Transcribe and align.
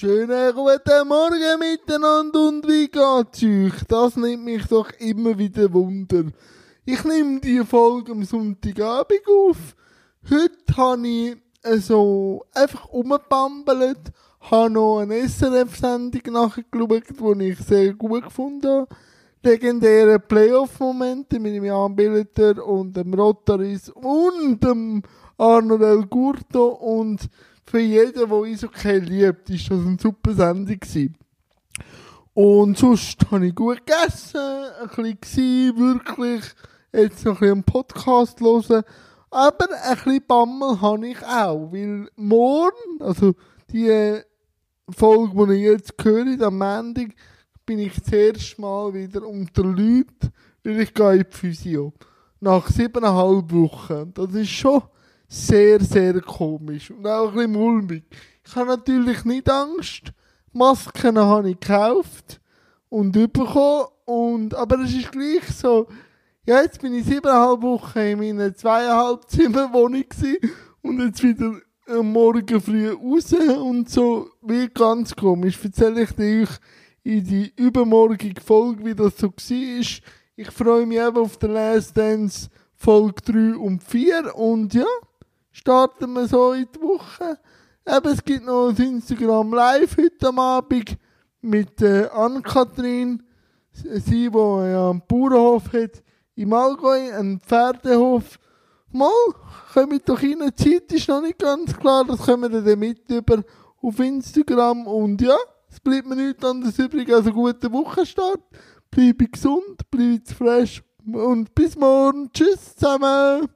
Schönen 0.00 0.54
guten 0.54 1.08
Morgen 1.08 1.58
miteinander 1.58 2.46
und 2.46 2.68
wie 2.68 2.86
geht's 2.86 3.42
euch? 3.42 3.84
Das 3.88 4.14
nimmt 4.14 4.44
mich 4.44 4.64
doch 4.66 4.92
immer 5.00 5.36
wieder 5.36 5.72
Wunder. 5.72 6.26
Ich 6.84 7.02
nehme 7.02 7.40
die 7.40 7.64
Folge 7.64 8.12
am 8.12 8.22
Sonntagabend 8.22 9.22
auf. 9.26 9.74
Heute 10.30 10.76
habe 10.76 11.08
ich 11.08 11.36
so 11.84 12.44
einfach 12.54 12.88
umgebambelt, 12.90 14.12
habe 14.40 14.70
noch 14.70 15.00
eine 15.00 15.28
SRF-Sendung 15.28 16.32
nachgeschaut, 16.32 17.38
die 17.40 17.48
ich 17.48 17.58
sehr 17.58 17.92
gut 17.94 18.22
gefunden 18.22 18.70
habe. 18.70 18.88
Legendäre 19.42 20.20
Playoff-Momente 20.20 21.40
mit 21.40 21.56
dem 21.56 21.64
Jan 21.64 21.96
Billeter 21.96 22.64
und 22.64 22.96
dem 22.96 23.12
Rotaris 23.14 23.88
und 23.88 24.62
dem 24.62 25.02
Arnold 25.36 25.82
El 25.82 26.06
Gurto 26.06 26.68
und 26.68 27.28
für 27.68 27.80
jeden, 27.80 28.14
der 28.14 28.32
Eishockey 28.32 28.98
liebt, 28.98 29.50
ist 29.50 29.70
das 29.70 29.78
eine 29.78 29.98
super 30.00 30.32
Sendung 30.32 30.80
gewesen. 30.80 31.16
Und 32.32 32.78
sonst 32.78 33.18
habe 33.30 33.46
ich 33.46 33.54
gut 33.54 33.84
gegessen, 33.84 34.40
ein 34.40 34.88
bisschen 34.88 35.20
gewesen, 35.20 35.76
wirklich, 35.76 36.44
jetzt 36.92 37.24
noch 37.24 37.34
ein 37.34 37.40
bisschen 37.40 37.52
einen 37.52 37.64
Podcast 37.64 38.40
hören. 38.40 38.84
Aber 39.30 39.66
ein 39.82 39.96
bisschen 39.96 40.26
Bammel 40.26 40.80
habe 40.80 41.08
ich 41.08 41.22
auch, 41.24 41.70
weil 41.70 42.08
morgen, 42.16 43.00
also 43.00 43.34
die 43.70 44.20
Folge, 44.88 45.46
die 45.48 45.54
ich 45.54 45.62
jetzt 45.62 45.94
höre, 46.00 46.46
am 46.46 46.58
Montag, 46.58 47.08
bin 47.66 47.80
ich 47.80 48.00
das 48.00 48.12
erste 48.12 48.60
Mal 48.62 48.94
wieder 48.94 49.26
unter 49.26 49.64
Leuten, 49.64 50.32
weil 50.64 50.80
ich 50.80 50.94
gehe 50.94 51.16
in 51.16 51.26
die 51.30 51.36
Physio. 51.36 51.92
Nach 52.40 52.66
siebeneinhalb 52.66 53.52
Wochen. 53.52 54.14
Das 54.14 54.32
ist 54.32 54.48
schon 54.48 54.82
sehr, 55.28 55.80
sehr 55.80 56.20
komisch 56.22 56.90
und 56.90 57.06
auch 57.06 57.28
ein 57.28 57.34
bisschen 57.34 57.52
mulmig. 57.52 58.04
Ich 58.44 58.56
habe 58.56 58.70
natürlich 58.70 59.24
nicht 59.24 59.50
Angst. 59.50 60.12
Masken 60.52 61.18
habe 61.18 61.50
ich 61.50 61.60
gekauft 61.60 62.40
und 62.88 63.12
bekommen. 63.12 63.86
Und, 64.06 64.54
aber 64.54 64.80
es 64.80 64.94
ist 64.94 65.12
gleich 65.12 65.44
so, 65.54 65.86
ja, 66.46 66.62
jetzt 66.62 66.80
bin 66.80 66.94
ich 66.94 67.04
siebeneinhalb 67.04 67.60
Wochen 67.60 67.98
in 67.98 68.18
meiner 68.18 68.54
zweieinhalb 68.54 69.28
Zimmerwohnung 69.28 70.04
und 70.80 71.00
jetzt 71.00 71.22
wieder 71.22 71.60
am 71.86 72.10
Morgen 72.10 72.60
früh 72.60 72.90
raus 72.90 73.32
und 73.34 73.90
so, 73.90 74.30
wie 74.40 74.66
ganz 74.68 75.14
komisch. 75.14 75.58
Erzähle 75.62 76.04
ich 76.04 76.18
euch 76.18 76.48
in 77.02 77.24
die 77.24 77.52
übermorgige 77.56 78.40
Folge, 78.40 78.82
wie 78.84 78.94
das 78.94 79.18
so 79.18 79.28
war. 79.28 80.00
Ich 80.36 80.50
freue 80.50 80.86
mich 80.86 80.98
eben 80.98 81.16
auf 81.18 81.36
den 81.36 81.52
Last 81.52 81.96
Dance 81.96 82.48
Folge 82.74 83.20
3 83.24 83.56
und 83.56 83.82
4 83.82 84.34
und 84.34 84.72
ja, 84.72 84.86
starten 85.58 86.12
wir 86.12 86.28
so 86.28 86.52
in 86.52 86.68
die 86.72 86.80
Woche. 86.80 87.38
Eben, 87.86 88.12
es 88.12 88.24
gibt 88.24 88.46
noch 88.46 88.68
ein 88.68 88.76
Instagram 88.76 89.52
Live 89.52 89.96
heute 89.96 90.38
Abend 90.38 90.96
mit 91.40 91.82
äh, 91.82 92.08
Ann-Kathrin. 92.12 93.22
Sie, 93.72 94.30
die 94.30 94.36
ja 94.36 94.90
einen 94.90 95.02
Bauernhof 95.06 95.72
hat 95.72 96.02
im 96.36 96.52
Allgäu, 96.52 97.12
einen 97.12 97.40
Pferdehof. 97.40 98.38
Mal, 98.90 99.10
kommt 99.72 100.08
doch 100.08 100.22
rein. 100.22 100.38
Die 100.40 100.54
Zeit 100.54 100.92
ist 100.92 101.08
noch 101.08 101.22
nicht 101.22 101.38
ganz 101.38 101.76
klar. 101.76 102.04
Das 102.04 102.20
kommen 102.20 102.52
wir 102.52 102.62
dann 102.62 102.78
mit 102.78 103.10
über 103.10 103.42
auf 103.82 103.98
Instagram. 103.98 104.86
Und 104.86 105.20
ja, 105.20 105.36
es 105.70 105.80
bleibt 105.80 106.06
mir 106.06 106.16
nichts 106.16 106.44
anderes 106.44 106.78
übrig 106.78 107.12
als 107.12 107.26
einen 107.26 107.34
guten 107.34 107.72
Wochenstart. 107.72 108.40
Bleibe 108.90 109.26
gesund, 109.26 109.90
bleibe 109.90 110.34
fresh 110.34 110.82
und 111.04 111.54
bis 111.54 111.76
morgen. 111.76 112.30
Tschüss 112.32 112.76
zusammen. 112.76 113.48